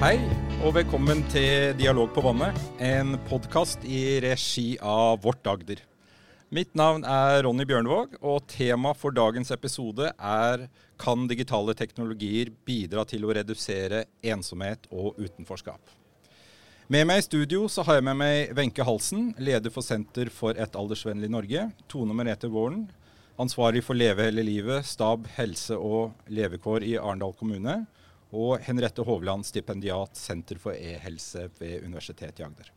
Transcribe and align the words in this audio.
Hei, 0.00 0.14
og 0.64 0.72
velkommen 0.78 1.18
til 1.28 1.74
Dialog 1.76 2.08
på 2.14 2.22
vannet, 2.24 2.56
en 2.80 3.18
podkast 3.28 3.82
i 3.84 4.16
regi 4.24 4.78
av 4.80 5.18
Vårt 5.20 5.44
Agder. 5.44 5.82
Mitt 6.48 6.72
navn 6.72 7.04
er 7.04 7.42
Ronny 7.44 7.66
Bjørnvåg, 7.68 8.14
og 8.24 8.46
tema 8.48 8.94
for 8.96 9.12
dagens 9.12 9.52
episode 9.52 10.08
er 10.16 10.64
Kan 10.96 11.28
digitale 11.28 11.76
teknologier 11.76 12.48
bidra 12.64 13.04
til 13.04 13.28
å 13.28 13.36
redusere 13.36 14.06
ensomhet 14.24 14.88
og 14.88 15.20
utenforskap? 15.20 15.92
Med 16.88 17.04
meg 17.04 17.20
i 17.20 17.28
studio 17.28 17.68
så 17.68 17.84
har 17.84 18.00
jeg 18.00 18.08
med 18.08 18.22
meg 18.24 18.56
Wenche 18.56 18.88
Halsen, 18.88 19.34
leder 19.36 19.68
for 19.68 19.84
Senter 19.84 20.32
for 20.32 20.56
et 20.56 20.80
aldersvennlig 20.80 21.28
Norge. 21.28 21.68
Tone 21.92 22.16
Merete 22.16 22.48
Våren, 22.48 22.86
ansvarlig 23.36 23.84
for 23.84 24.00
Leve 24.00 24.30
hele 24.30 24.48
livet, 24.48 24.80
stab, 24.96 25.28
helse 25.36 25.76
og 25.76 26.16
levekår 26.32 26.88
i 26.88 26.96
Arendal 26.96 27.36
kommune. 27.36 27.82
Og 28.30 28.60
Henriette 28.62 29.02
Hovland, 29.06 29.46
stipendiat, 29.46 30.14
Senter 30.16 30.60
for 30.62 30.76
e-helse 30.76 31.48
ved 31.58 31.84
Universitetet 31.84 32.40
i 32.40 32.46
Agder. 32.46 32.72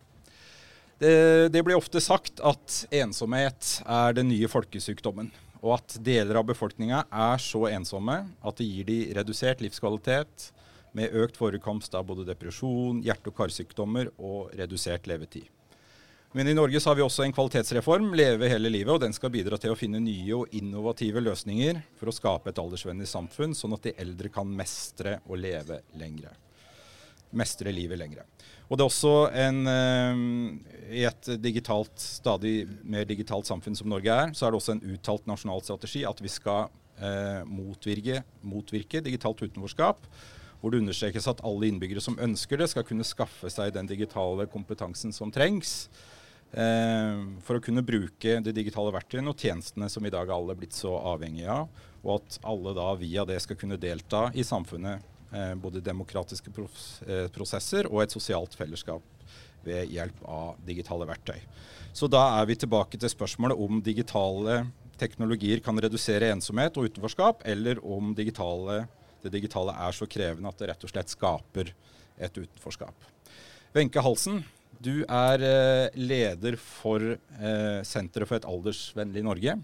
Det, 1.00 1.16
det 1.54 1.64
blir 1.66 1.78
ofte 1.78 2.02
sagt 2.02 2.40
at 2.46 2.84
ensomhet 2.94 3.80
er 3.86 4.16
den 4.18 4.30
nye 4.32 4.50
folkesykdommen 4.50 5.32
og 5.64 5.78
at 5.78 5.96
deler 6.04 6.42
av 6.42 6.48
befolkninga 6.50 7.06
er 7.08 7.40
så 7.42 7.64
ensomme 7.72 8.18
at 8.44 8.60
det 8.60 8.68
gir 8.68 8.88
de 8.90 9.00
redusert 9.16 9.64
livskvalitet, 9.64 10.52
med 10.94 11.16
økt 11.18 11.40
forekomst 11.40 11.96
av 11.98 12.04
både 12.06 12.28
depresjon, 12.28 13.00
hjerte- 13.02 13.32
og 13.32 13.38
karsykdommer 13.40 14.12
og 14.22 14.52
redusert 14.54 15.08
levetid. 15.10 15.48
Men 16.36 16.48
i 16.48 16.54
Norge 16.58 16.80
så 16.82 16.90
har 16.90 16.98
vi 16.98 17.04
også 17.06 17.28
en 17.28 17.34
kvalitetsreform, 17.36 18.08
Leve 18.18 18.48
hele 18.50 18.70
livet, 18.74 18.90
og 18.96 19.04
den 19.04 19.14
skal 19.14 19.30
bidra 19.30 19.58
til 19.62 19.70
å 19.70 19.78
finne 19.78 20.00
nye 20.02 20.34
og 20.34 20.56
innovative 20.58 21.22
løsninger 21.22 21.78
for 22.00 22.10
å 22.10 22.14
skape 22.16 22.50
et 22.50 22.62
aldersvennlig 22.62 23.06
samfunn, 23.06 23.54
sånn 23.54 23.76
at 23.78 23.86
de 23.86 23.94
eldre 24.02 24.32
kan 24.34 24.50
mestre 24.50 25.20
og 25.28 25.38
leve 25.38 25.84
lengre. 26.02 26.32
Mestre 27.38 27.70
livet 27.74 28.02
lengre. 28.02 28.26
Og 28.66 28.80
det 28.80 28.82
er 28.82 28.90
også 28.90 29.12
en 29.44 29.60
eh, 29.70 30.24
I 30.98 31.04
et 31.06 31.30
digitalt, 31.44 31.94
stadig 32.02 32.64
mer 32.82 33.06
digitalt 33.10 33.46
samfunn 33.50 33.78
som 33.78 33.94
Norge 33.94 34.18
er, 34.24 34.34
så 34.34 34.48
er 34.48 34.54
det 34.56 34.62
også 34.62 34.74
en 34.74 34.84
uttalt 34.96 35.30
nasjonal 35.30 35.62
strategi 35.62 36.02
at 36.10 36.18
vi 36.24 36.34
skal 36.34 36.66
eh, 36.98 37.46
motvirke, 37.46 38.24
motvirke 38.42 39.04
digitalt 39.06 39.46
utenforskap. 39.46 40.10
Hvor 40.64 40.74
det 40.74 40.82
understrekes 40.82 41.30
at 41.30 41.46
alle 41.46 41.70
innbyggere 41.70 42.02
som 42.02 42.18
ønsker 42.18 42.58
det, 42.58 42.72
skal 42.74 42.90
kunne 42.90 43.06
skaffe 43.06 43.54
seg 43.54 43.76
den 43.78 43.90
digitale 43.90 44.50
kompetansen 44.50 45.14
som 45.14 45.30
trengs. 45.34 45.84
Eh, 46.54 47.24
for 47.46 47.58
å 47.58 47.64
kunne 47.64 47.86
bruke 47.86 48.38
de 48.46 48.54
digitale 48.54 48.94
verktøyene 48.94 49.34
og 49.34 49.40
tjenestene 49.42 49.90
som 49.90 50.06
i 50.06 50.14
dag 50.14 50.30
alle 50.30 50.54
er 50.54 50.60
blitt 50.60 50.78
så 50.78 50.94
avhengige 51.14 51.50
av. 51.50 51.88
Og 52.04 52.20
at 52.20 52.38
alle 52.46 52.76
da 52.78 52.92
via 53.00 53.26
det 53.26 53.40
skal 53.42 53.58
kunne 53.58 53.80
delta 53.82 54.28
i 54.38 54.46
samfunnet 54.46 55.14
Eh, 55.34 55.56
både 55.56 55.82
demokratiske 55.82 56.52
eh, 57.08 57.26
prosesser 57.34 57.88
og 57.90 58.04
et 58.04 58.14
sosialt 58.14 58.54
fellesskap 58.54 59.02
ved 59.66 59.90
hjelp 59.90 60.20
av 60.30 60.60
digitale 60.62 61.08
verktøy. 61.10 61.40
Så 61.94 62.06
da 62.12 62.22
er 62.38 62.46
vi 62.46 62.58
tilbake 62.62 63.00
til 63.02 63.10
spørsmålet 63.10 63.58
om 63.58 63.80
digitale 63.82 64.60
teknologier 65.02 65.64
kan 65.66 65.80
redusere 65.82 66.30
ensomhet 66.36 66.78
og 66.78 66.92
utenforskap, 66.92 67.42
eller 67.50 67.82
om 67.82 68.14
digitale, 68.14 68.84
det 69.26 69.34
digitale 69.34 69.74
er 69.74 69.98
så 69.98 70.06
krevende 70.06 70.52
at 70.54 70.62
det 70.62 70.70
rett 70.70 70.86
og 70.86 70.94
slett 70.94 71.16
skaper 71.16 71.74
et 72.22 72.38
utenforskap. 72.38 73.10
Wenche 73.74 74.06
Halsen, 74.06 74.44
du 74.84 75.04
er 75.04 75.46
eh, 75.48 75.96
leder 75.96 76.58
for 76.60 77.16
Senteret 77.88 78.30
for 78.30 78.40
et 78.40 78.50
aldersvennlig 78.50 79.24
Norge. 79.26 79.56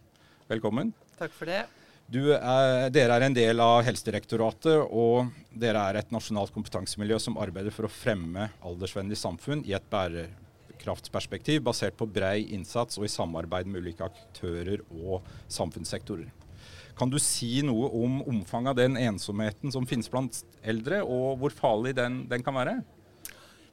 Velkommen. 0.50 0.94
Takk 1.20 1.36
for 1.36 1.50
det. 1.52 1.66
Er, 2.10 2.88
dere 2.90 3.20
er 3.20 3.24
en 3.28 3.36
del 3.36 3.60
av 3.62 3.84
Helsedirektoratet, 3.86 4.82
og 4.90 5.30
dere 5.54 5.84
er 5.92 6.00
et 6.00 6.14
nasjonalt 6.14 6.50
kompetansemiljø 6.56 7.20
som 7.22 7.38
arbeider 7.38 7.74
for 7.76 7.86
å 7.86 7.92
fremme 7.94 8.48
aldersvennlig 8.66 9.20
samfunn 9.20 9.62
i 9.68 9.76
et 9.78 9.86
bærekraftsperspektiv 9.92 11.62
basert 11.68 12.00
på 12.00 12.10
brei 12.10 12.48
innsats 12.56 12.98
og 12.98 13.06
i 13.06 13.12
samarbeid 13.14 13.70
med 13.70 13.84
ulike 13.84 14.08
aktører 14.10 14.82
og 14.90 15.28
samfunnssektorer. 15.54 16.32
Kan 16.98 17.14
du 17.14 17.20
si 17.22 17.62
noe 17.64 17.92
om 17.94 18.24
omfanget 18.26 18.74
av 18.74 18.80
den 18.82 18.98
ensomheten 19.00 19.72
som 19.72 19.86
finnes 19.88 20.10
blant 20.10 20.42
eldre, 20.66 21.04
og 21.06 21.38
hvor 21.44 21.54
farlig 21.54 21.94
den, 22.00 22.24
den 22.32 22.42
kan 22.44 22.58
være? 22.58 22.80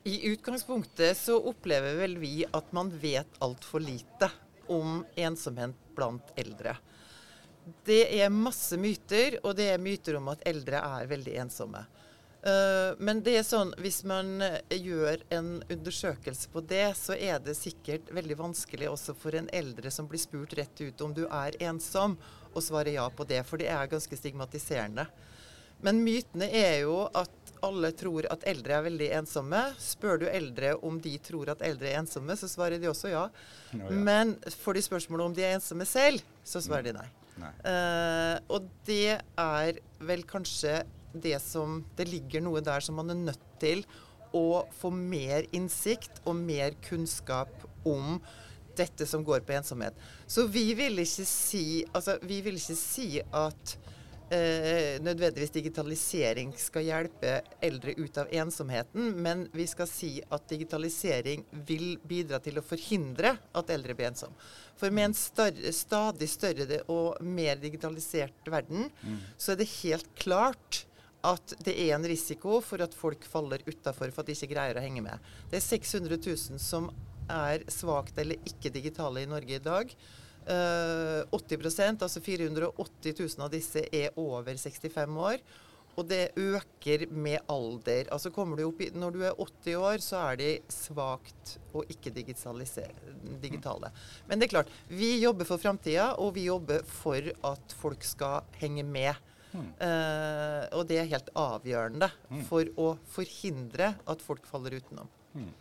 I 0.07 0.27
utgangspunktet 0.27 1.17
så 1.19 1.41
opplever 1.51 1.97
vel 1.99 2.13
vi 2.23 2.45
at 2.55 2.69
man 2.73 2.93
vet 3.03 3.41
altfor 3.43 3.83
lite 3.83 4.29
om 4.71 5.01
ensomhet 5.19 5.75
blant 5.97 6.29
eldre. 6.39 6.77
Det 7.85 8.05
er 8.21 8.31
masse 8.31 8.79
myter, 8.79 9.41
og 9.43 9.57
det 9.59 9.67
er 9.73 9.83
myter 9.83 10.21
om 10.21 10.29
at 10.31 10.45
eldre 10.47 10.79
er 10.79 11.09
veldig 11.11 11.35
ensomme. 11.43 11.83
Uh, 12.47 12.95
men 13.03 13.25
det 13.27 13.35
er 13.41 13.49
sånn, 13.49 13.73
hvis 13.83 14.05
man 14.07 14.45
gjør 14.71 15.25
en 15.35 15.49
undersøkelse 15.75 16.55
på 16.55 16.63
det, 16.71 16.87
så 16.95 17.19
er 17.19 17.43
det 17.43 17.57
sikkert 17.59 18.15
veldig 18.15 18.39
vanskelig 18.39 18.93
også 18.93 19.17
for 19.19 19.35
en 19.35 19.51
eldre 19.51 19.91
som 19.91 20.07
blir 20.07 20.23
spurt 20.23 20.55
rett 20.55 20.85
ut 20.87 21.03
om 21.03 21.17
du 21.19 21.25
er 21.27 21.59
ensom, 21.67 22.15
å 22.55 22.63
svare 22.63 22.95
ja 22.95 23.09
på 23.11 23.27
det. 23.27 23.43
For 23.51 23.59
det 23.59 23.73
er 23.75 23.91
ganske 23.91 24.23
stigmatiserende. 24.23 25.09
Men 25.83 25.99
mytene 26.07 26.47
er 26.47 26.85
jo 26.87 27.09
at 27.11 27.46
alle 27.67 27.91
tror 27.99 28.29
at 28.33 28.47
eldre 28.49 28.79
er 28.79 28.87
veldig 28.87 29.11
ensomme. 29.19 29.61
Spør 29.83 30.23
du 30.23 30.27
eldre 30.31 30.75
om 30.87 30.99
de 31.03 31.17
tror 31.23 31.53
at 31.53 31.63
eldre 31.67 31.91
er 31.91 32.01
ensomme, 32.01 32.37
så 32.39 32.49
svarer 32.51 32.81
de 32.83 32.91
også 32.91 33.13
ja. 33.13 33.27
Oh, 33.29 33.79
ja. 33.83 33.91
Men 33.91 34.37
får 34.63 34.79
de 34.79 34.87
spørsmål 34.87 35.27
om 35.29 35.37
de 35.37 35.45
er 35.47 35.59
ensomme 35.59 35.87
selv, 35.89 36.25
så 36.47 36.63
svarer 36.65 36.91
de 36.91 36.97
nei. 37.01 37.09
Uh, 37.37 38.39
og 38.49 38.69
det 38.89 39.19
er 39.21 39.81
vel 40.09 40.23
kanskje 40.25 40.79
det 41.13 41.37
som 41.45 41.83
Det 41.97 42.07
ligger 42.09 42.43
noe 42.45 42.63
der 42.65 42.81
som 42.85 42.97
man 42.97 43.13
er 43.13 43.19
nødt 43.19 43.45
til 43.61 43.85
å 44.37 44.65
få 44.77 44.91
mer 44.93 45.47
innsikt 45.57 46.21
og 46.25 46.37
mer 46.37 46.75
kunnskap 46.85 47.53
om 47.89 48.19
dette 48.77 49.07
som 49.09 49.25
går 49.25 49.45
på 49.47 49.55
ensomhet. 49.57 49.97
Så 50.27 50.45
vi 50.53 50.75
vil 50.77 50.99
ikke 51.01 51.25
si, 51.29 51.85
altså, 51.97 52.19
vi 52.27 52.43
vil 52.45 52.59
ikke 52.61 52.77
si 52.77 53.09
at 53.25 53.77
eh, 54.31 54.97
nødvendigvis 55.03 55.55
digitalisering 55.55 56.53
skal 56.59 56.87
hjelpe 56.87 57.41
eldre 57.65 57.95
ut 57.99 58.19
av 58.19 58.33
ensomheten, 58.35 59.13
men 59.23 59.47
vi 59.53 59.67
skal 59.71 59.89
si 59.91 60.11
at 60.29 60.49
digitalisering 60.51 61.45
vil 61.69 61.97
bidra 62.07 62.41
til 62.43 62.59
å 62.59 62.65
forhindre 62.67 63.37
at 63.57 63.73
eldre 63.75 63.97
blir 63.97 64.11
ensom. 64.11 64.35
For 64.77 64.93
med 64.95 65.11
en 65.11 65.17
større, 65.17 65.73
stadig 65.73 66.29
større 66.31 66.83
og 66.93 67.23
mer 67.25 67.61
digitalisert 67.63 68.51
verden, 68.53 68.91
mm. 69.03 69.19
så 69.39 69.55
er 69.55 69.63
det 69.63 69.71
helt 69.81 70.13
klart 70.19 70.85
at 71.27 71.57
det 71.65 71.75
er 71.87 71.95
en 71.97 72.07
risiko 72.07 72.61
for 72.63 72.83
at 72.85 72.95
folk 72.95 73.25
faller 73.27 73.65
utafor 73.67 74.13
for 74.13 74.23
at 74.23 74.31
de 74.31 74.37
ikke 74.37 74.53
greier 74.53 74.79
å 74.79 74.85
henge 74.85 75.03
med. 75.03 75.33
Det 75.51 75.59
er 75.59 75.65
600 75.65 76.21
000 76.21 76.63
som 76.63 76.91
er 77.27 77.65
svakt 77.73 78.19
eller 78.23 78.39
ikke 78.47 78.71
digitale 78.75 79.25
i 79.25 79.31
Norge 79.31 79.59
i 79.59 79.63
dag. 79.63 79.91
80 80.47 81.81
eh, 81.83 81.95
altså 82.01 82.21
480 82.23 83.15
000 83.19 83.47
av 83.47 83.53
disse, 83.55 83.83
er 83.93 84.15
over 84.21 84.55
65 84.57 85.17
år. 85.19 85.41
Og 85.97 86.05
det 86.11 86.37
øker 86.37 87.07
med 87.09 87.41
alder. 87.49 88.11
Altså 88.13 88.29
du 88.59 88.67
opp 88.67 88.81
i, 88.85 88.91
Når 88.93 89.15
du 89.15 89.23
er 89.25 89.39
80 89.41 89.77
år, 89.81 90.03
så 90.05 90.19
er 90.29 90.37
de 90.37 90.51
svakt 90.69 91.57
og 91.73 91.89
ikke 91.89 92.13
digitale. 93.41 93.91
Men 94.29 94.39
det 94.39 94.47
er 94.47 94.55
klart, 94.59 94.73
vi 94.89 95.17
jobber 95.23 95.49
for 95.49 95.59
framtida, 95.59 96.13
og 96.21 96.35
vi 96.37 96.45
jobber 96.51 96.85
for 96.85 97.33
at 97.49 97.77
folk 97.81 98.05
skal 98.05 98.45
henge 98.61 98.85
med. 98.85 99.15
Mm. 99.57 99.71
Uh, 99.81 100.65
og 100.77 100.83
det 100.91 100.99
er 101.01 101.09
helt 101.09 101.31
avgjørende 101.33 102.11
mm. 102.29 102.43
for 102.45 102.69
å 102.77 102.91
forhindre 103.09 103.95
at 104.05 104.21
folk 104.21 104.45
faller 104.45 104.77
utenom. 104.77 105.09
Mm 105.33 105.55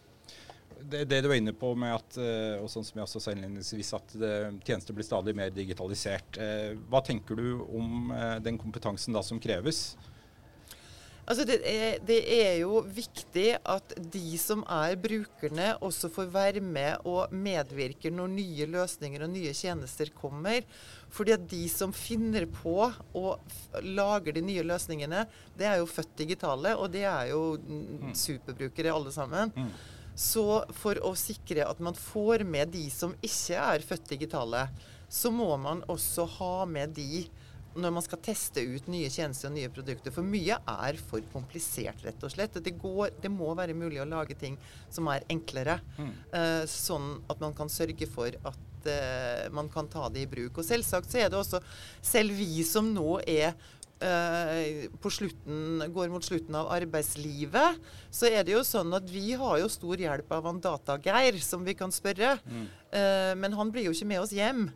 det, 0.82 1.06
det, 1.06 1.22
du 1.22 1.28
var 1.28 1.36
inne 1.36 1.54
på 1.54 1.72
med 1.80 1.96
at 1.96 2.18
eh, 2.22 2.58
og 2.62 2.70
sånn 2.72 2.86
som 2.86 3.00
jeg 3.00 3.08
også 3.08 3.22
sa 3.24 3.36
innledningsvis, 3.36 3.94
at 3.98 4.18
det, 4.22 4.34
tjenester 4.68 4.98
blir 4.98 5.08
stadig 5.08 5.36
mer 5.38 5.54
digitalisert. 5.54 6.40
Eh, 6.42 6.74
hva 6.90 7.02
tenker 7.06 7.40
du 7.40 7.48
om 7.66 8.12
eh, 8.16 8.36
den 8.46 8.60
kompetansen 8.62 9.16
da 9.16 9.24
som 9.26 9.42
kreves? 9.42 9.96
Altså 11.26 11.42
det 11.50 11.56
er, 11.66 11.96
det, 12.06 12.20
er, 12.30 12.52
jo 12.62 12.84
viktig 12.86 13.48
at 13.58 13.96
de 13.98 14.36
som 14.38 14.62
er 14.70 14.94
brukerne, 15.02 15.72
også 15.82 16.12
får 16.14 16.28
være 16.30 16.62
med 16.62 17.02
og 17.10 17.34
medvirke 17.34 18.12
når 18.14 18.30
nye 18.36 18.68
løsninger 18.70 19.26
og 19.26 19.32
nye 19.34 19.54
tjenester 19.58 20.12
kommer. 20.14 20.62
Fordi 21.16 21.34
at 21.34 21.48
de 21.50 21.64
som 21.72 21.96
finner 21.96 22.46
på 22.46 22.78
og 23.18 23.82
lager 23.82 24.38
de 24.38 24.46
nye 24.46 24.68
løsningene, 24.70 25.26
det 25.58 25.66
er 25.72 25.82
jo 25.82 25.90
født 25.90 26.14
digitale, 26.22 26.76
og 26.78 26.94
det 26.94 27.08
er 27.10 27.32
jo 27.32 27.56
mm. 27.58 28.14
superbrukere 28.14 28.94
alle 28.94 29.14
sammen. 29.16 29.54
Mm. 29.56 29.74
Så 30.16 30.64
for 30.80 31.00
å 31.04 31.12
sikre 31.20 31.68
at 31.68 31.82
man 31.84 31.98
får 31.98 32.46
med 32.48 32.72
de 32.72 32.86
som 32.94 33.16
ikke 33.20 33.60
er 33.60 33.84
født 33.84 34.14
digitale, 34.16 34.68
så 35.12 35.32
må 35.32 35.52
man 35.62 35.84
også 35.92 36.26
ha 36.40 36.54
med 36.70 36.96
de 36.96 37.26
når 37.76 37.92
man 37.92 38.04
skal 38.06 38.22
teste 38.24 38.64
ut 38.64 38.86
nye 38.88 39.10
tjenester 39.12 39.50
og 39.50 39.58
nye 39.58 39.72
produkter. 39.74 40.14
For 40.16 40.24
mye 40.24 40.56
er 40.56 41.00
for 41.10 41.24
komplisert, 41.34 42.06
rett 42.06 42.24
og 42.24 42.32
slett. 42.32 42.56
Det, 42.64 42.72
går, 42.80 43.18
det 43.22 43.32
må 43.32 43.52
være 43.58 43.76
mulig 43.76 44.00
å 44.00 44.08
lage 44.08 44.38
ting 44.40 44.56
som 44.88 45.10
er 45.12 45.26
enklere. 45.32 45.82
Mm. 46.00 46.14
Uh, 46.32 46.64
sånn 46.72 47.18
at 47.28 47.44
man 47.44 47.56
kan 47.58 47.72
sørge 47.72 48.08
for 48.08 48.32
at 48.32 48.88
uh, 48.88 49.52
man 49.56 49.68
kan 49.74 49.92
ta 49.92 50.08
det 50.08 50.24
i 50.24 50.32
bruk. 50.32 50.62
Og 50.62 50.68
selvsagt 50.68 51.12
så 51.12 51.26
er 51.26 51.32
det 51.34 51.42
også 51.42 51.60
Selv 52.00 52.38
vi 52.40 52.64
som 52.68 52.94
nå 52.96 53.20
er 53.26 53.50
eh, 53.52 53.74
på 55.02 55.10
slutten, 55.10 55.84
går 55.94 56.10
mot 56.12 56.24
slutten 56.24 56.56
av 56.60 56.68
arbeidslivet, 56.76 57.80
så 58.12 58.28
er 58.28 58.44
det 58.44 58.52
jo 58.52 58.64
sånn 58.68 58.92
at 58.98 59.08
vi 59.10 59.34
har 59.40 59.60
jo 59.62 59.70
stor 59.72 60.02
hjelp 60.02 60.34
av 60.36 60.50
han 60.50 60.60
Data-Geir, 60.62 61.40
som 61.42 61.64
vi 61.66 61.78
kan 61.80 61.94
spørre. 61.96 62.36
Mm. 62.44 62.66
Eh, 62.92 63.32
men 63.40 63.56
han 63.56 63.72
blir 63.72 63.88
jo 63.88 63.96
ikke 63.96 64.10
med 64.12 64.22
oss 64.26 64.36
hjem. 64.36 64.68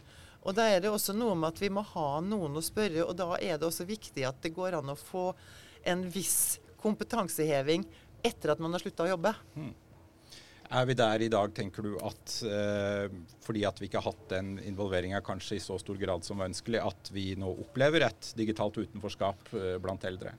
Og 0.47 0.55
da 0.55 0.69
er 0.71 0.79
det 0.81 0.91
også 0.91 1.13
noe 1.17 1.35
med 1.35 1.51
at 1.51 1.59
vi 1.61 1.71
må 1.73 1.83
ha 1.83 2.21
noen 2.23 2.55
å 2.55 2.63
spørre, 2.63 3.03
og 3.03 3.17
da 3.19 3.33
er 3.37 3.59
det 3.59 3.67
også 3.67 3.87
viktig 3.89 4.23
at 4.27 4.39
det 4.45 4.55
går 4.55 4.79
an 4.79 4.93
å 4.93 4.97
få 4.97 5.33
en 5.87 6.05
viss 6.11 6.59
kompetanseheving 6.79 7.83
etter 8.25 8.53
at 8.53 8.61
man 8.63 8.71
har 8.75 8.83
slutta 8.83 9.05
å 9.05 9.11
jobbe. 9.11 9.33
Mm. 9.59 9.73
Er 10.69 10.85
vi 10.85 10.93
der 10.93 11.23
i 11.25 11.31
dag, 11.33 11.49
tenker 11.57 11.81
du, 11.81 11.95
at 12.05 12.33
eh, 12.45 13.07
fordi 13.41 13.63
at 13.65 13.79
vi 13.81 13.87
ikke 13.89 14.03
har 14.03 14.11
hatt 14.11 14.27
den 14.29 14.51
involveringa 14.61 15.17
kanskje 15.25 15.57
i 15.57 15.63
så 15.63 15.79
stor 15.81 15.97
grad 15.97 16.27
som 16.27 16.43
ønskelig, 16.45 16.83
at 16.85 17.09
vi 17.09 17.31
nå 17.41 17.49
opplever 17.63 18.05
et 18.05 18.29
digitalt 18.37 18.77
utenforskap 18.77 19.49
eh, 19.57 19.79
blant 19.81 20.05
eldre? 20.05 20.35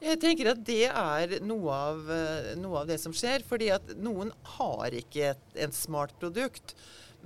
Jeg 0.00 0.20
tenker 0.20 0.54
at 0.54 0.62
det 0.64 0.86
er 0.88 1.36
noe 1.44 1.76
av, 1.76 2.00
eh, 2.08 2.54
noe 2.56 2.82
av 2.82 2.88
det 2.88 2.96
som 3.02 3.12
skjer. 3.16 3.44
Fordi 3.44 3.68
at 3.76 3.92
noen 4.00 4.32
har 4.56 4.96
ikke 4.96 5.34
et, 5.34 5.44
et 5.66 5.76
smart 5.76 6.16
produkt. 6.20 6.72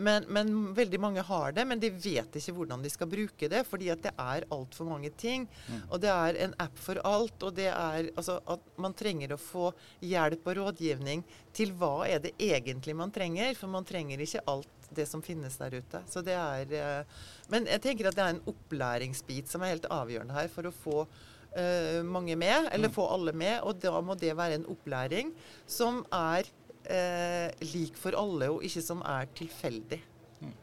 Men, 0.00 0.26
men, 0.32 0.50
veldig 0.75 1.00
mange 1.02 1.25
har 1.26 1.52
det, 1.56 1.64
men 1.69 1.81
de 1.82 1.91
vet 1.93 2.37
ikke 2.41 2.55
hvordan 2.56 2.82
de 2.85 2.93
skal 2.93 3.11
bruke 3.11 3.50
det. 3.52 3.62
Fordi 3.69 3.91
at 3.93 4.02
det 4.06 4.14
er 4.17 4.49
altfor 4.52 4.88
mange 4.88 5.12
ting. 5.20 5.47
Mm. 5.69 5.82
Og 5.88 6.02
det 6.02 6.12
er 6.12 6.41
en 6.47 6.56
app 6.62 6.81
for 6.81 7.00
alt. 7.06 7.37
Og 7.47 7.55
det 7.56 7.69
er 7.70 8.11
altså 8.14 8.41
at 8.50 8.67
man 8.81 8.97
trenger 8.97 9.35
å 9.35 9.41
få 9.41 9.70
hjelp 10.05 10.50
og 10.50 10.61
rådgivning 10.62 11.25
til 11.56 11.75
hva 11.79 11.94
er 12.08 12.23
det 12.25 12.37
egentlig 12.41 12.97
man 12.97 13.12
trenger. 13.14 13.55
For 13.58 13.73
man 13.73 13.88
trenger 13.88 14.23
ikke 14.25 14.44
alt 14.50 14.81
det 14.94 15.06
som 15.06 15.23
finnes 15.23 15.56
der 15.61 15.76
ute. 15.79 16.02
Så 16.11 16.23
det 16.26 16.37
er 16.37 16.73
uh, 16.75 17.26
Men 17.50 17.69
jeg 17.70 17.82
tenker 17.85 18.11
at 18.11 18.17
det 18.19 18.25
er 18.25 18.37
en 18.37 18.47
opplæringsbit 18.50 19.50
som 19.50 19.62
er 19.62 19.76
helt 19.76 19.91
avgjørende 19.91 20.37
her 20.37 20.50
for 20.52 20.69
å 20.69 20.75
få 20.75 20.97
uh, 21.05 22.00
mange 22.06 22.37
med, 22.38 22.70
eller 22.73 22.91
mm. 22.91 22.97
få 22.97 23.06
alle 23.14 23.35
med. 23.35 23.61
Og 23.67 23.79
da 23.82 24.00
må 24.05 24.17
det 24.19 24.37
være 24.38 24.61
en 24.61 24.69
opplæring 24.70 25.35
som 25.70 26.02
er 26.14 26.50
eh, 26.85 27.50
lik 27.73 27.99
for 28.00 28.17
alle, 28.19 28.50
og 28.53 28.65
ikke 28.67 28.82
som 28.85 29.03
er 29.06 29.29
tilfeldig. 29.37 30.00
Mm. 30.41 30.55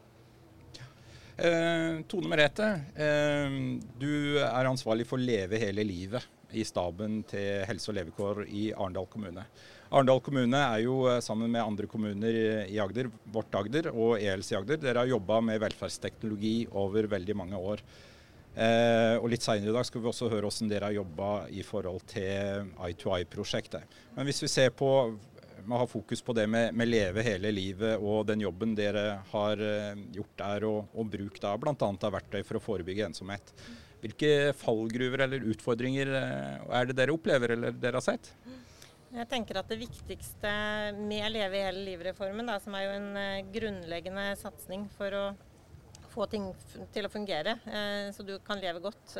Eh, 1.38 2.00
Tone 2.10 2.32
Merete, 2.32 2.72
eh, 2.96 3.60
du 4.00 4.38
er 4.42 4.70
ansvarlig 4.70 5.06
for 5.08 5.20
Leve 5.20 5.60
hele 5.62 5.86
livet 5.86 6.26
i 6.56 6.64
staben 6.64 7.20
til 7.28 7.64
helse 7.68 7.90
og 7.90 7.98
levekår 7.98 8.46
i 8.48 8.70
Arendal 8.72 9.08
kommune. 9.12 9.44
Arendal 9.88 10.20
kommune 10.24 10.60
er 10.60 10.82
jo 10.84 11.00
eh, 11.08 11.22
sammen 11.24 11.52
med 11.52 11.64
andre 11.64 11.88
kommuner 11.88 12.42
i 12.68 12.78
Agder, 12.80 13.10
vårt 13.32 13.54
Agder 13.56 13.90
og 13.94 14.18
ELS 14.20 14.52
i 14.52 14.58
Agder, 14.58 14.80
dere 14.82 15.04
har 15.04 15.14
jobba 15.14 15.40
med 15.44 15.60
velferdsteknologi 15.64 16.56
over 16.76 17.08
veldig 17.08 17.36
mange 17.36 17.60
år. 17.72 17.84
Eh, 18.58 19.14
og 19.20 19.28
Litt 19.30 19.44
senere 19.44 19.70
i 19.70 19.76
dag 19.76 19.86
skal 19.86 20.02
vi 20.02 20.10
også 20.10 20.30
høre 20.32 20.48
hvordan 20.48 20.70
dere 20.72 20.90
har 20.90 20.96
jobba 20.96 21.32
i 21.54 21.62
forhold 21.62 22.02
til 22.10 22.72
I2I-prosjektet. 22.88 23.98
Men 24.16 24.26
hvis 24.28 24.42
vi 24.42 24.50
ser 24.50 24.72
på 24.74 24.90
må 25.68 25.78
ha 25.80 25.86
fokus 25.88 26.22
på 26.24 26.34
det 26.36 26.46
med, 26.50 26.74
med, 26.76 26.88
leve 26.88 27.24
hele 27.26 27.50
livet 27.52 28.00
og 28.00 28.24
den 28.28 28.42
jobben 28.44 28.74
dere 28.78 29.20
har 29.32 29.60
eh, 29.64 29.98
gjort 30.16 30.36
der, 30.40 30.64
og, 30.68 30.94
og 30.94 31.10
bruk 31.12 31.40
da 31.42 31.54
bl.a. 31.60 31.74
av 31.76 32.14
verktøy 32.14 32.40
for 32.46 32.58
å 32.58 32.64
forebygge 32.64 33.08
ensomhet. 33.08 33.52
Hvilke 34.02 34.54
fallgruver 34.56 35.26
eller 35.26 35.44
utfordringer 35.52 36.14
eh, 36.20 36.78
er 36.80 36.88
det 36.88 36.96
dere 37.00 37.14
opplever 37.14 37.56
eller 37.56 37.76
dere 37.76 38.00
har 38.00 38.06
sett? 38.06 38.32
Jeg 39.08 39.24
tenker 39.30 39.56
at 39.56 39.70
Det 39.70 39.78
viktigste 39.80 40.50
med 40.96 41.30
Leve 41.32 41.62
hele 41.64 41.84
livet-reformen, 41.86 42.50
som 42.64 42.76
er 42.76 42.86
jo 42.86 42.96
en 42.96 43.20
eh, 43.20 43.44
grunnleggende 43.52 44.30
satsing 44.40 44.88
for 44.96 45.16
å 45.16 45.26
få 46.08 46.26
ting 46.32 46.48
til 46.94 47.06
å 47.06 47.10
fungere, 47.12 47.52
så 48.16 48.24
du 48.26 48.32
kan 48.42 48.58
leve 48.58 48.80
godt 48.82 49.12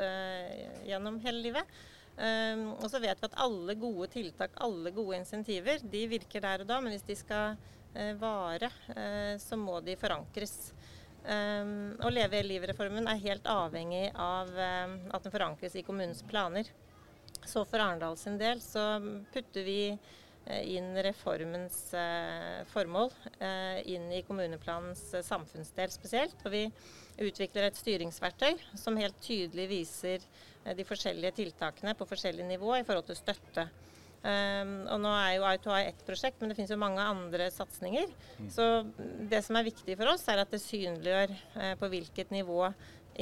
gjennom 0.88 1.18
hele 1.22 1.42
livet, 1.44 1.76
Um, 2.18 2.62
og 2.80 2.88
så 2.90 2.98
vet 2.98 3.20
vi 3.20 3.28
at 3.28 3.36
alle 3.38 3.76
gode 3.78 4.08
tiltak, 4.10 4.56
alle 4.64 4.90
gode 4.90 5.20
insentiver, 5.20 5.78
de 5.86 6.00
virker 6.10 6.42
der 6.42 6.64
og 6.64 6.70
da. 6.70 6.80
Men 6.82 6.94
hvis 6.96 7.06
de 7.06 7.16
skal 7.18 7.54
uh, 7.94 8.14
vare, 8.18 8.72
uh, 8.90 9.34
så 9.38 9.58
må 9.60 9.78
de 9.86 9.94
forankres. 10.00 10.72
Um, 11.22 11.94
og 12.02 12.10
Leve 12.14 12.40
livet-reformen 12.46 13.06
er 13.10 13.22
helt 13.22 13.46
avhengig 13.50 14.08
av 14.14 14.50
uh, 14.50 14.98
at 15.14 15.24
den 15.24 15.34
forankres 15.34 15.78
i 15.78 15.84
kommunens 15.86 16.24
planer. 16.26 16.70
Så 17.46 17.62
for 17.68 17.78
Arendal 17.78 18.16
sin 18.18 18.38
del 18.40 18.62
så 18.64 18.98
putter 19.32 19.66
vi 19.66 19.80
inn 20.48 20.94
reformens 21.04 21.76
formål 22.70 23.10
inn 23.84 24.06
i 24.16 24.22
kommuneplanens 24.24 25.02
samfunnsdel 25.26 25.92
spesielt. 25.92 26.40
Og 26.48 26.54
vi 26.54 26.62
utvikler 27.20 27.66
et 27.68 27.76
styringsverktøy 27.76 28.56
som 28.78 28.96
helt 28.96 29.18
tydelig 29.20 29.66
viser 29.68 30.24
Eh, 30.68 30.76
de 30.76 30.86
forskjellige 30.86 31.36
tiltakene 31.42 31.94
på 31.96 32.06
forskjellig 32.08 32.46
nivå 32.46 32.76
i 32.78 32.84
forhold 32.86 33.08
til 33.08 33.18
støtte. 33.18 33.68
Um, 34.18 34.80
og 34.90 34.98
nå 34.98 35.10
er 35.14 35.36
jo 35.36 35.44
I2I 35.46 35.82
ett 35.92 36.00
prosjekt, 36.02 36.40
men 36.40 36.50
det 36.50 36.56
finnes 36.58 36.72
jo 36.72 36.80
mange 36.80 36.98
andre 36.98 37.46
satsinger. 37.54 38.10
Mm. 38.40 38.48
Så 38.50 38.64
det 39.30 39.44
som 39.46 39.56
er 39.56 39.68
viktig 39.68 39.94
for 39.94 40.10
oss, 40.10 40.26
er 40.26 40.42
at 40.42 40.50
det 40.50 40.58
synliggjør 40.64 41.34
eh, 41.36 41.74
på 41.78 41.90
hvilket 41.92 42.34
nivå 42.34 42.66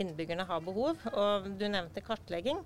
innbyggerne 0.01 0.47
har 0.49 0.65
behov. 0.65 1.05
Og 1.13 1.51
du 1.61 1.67
nevnte 1.69 2.05
kartlegging. 2.05 2.63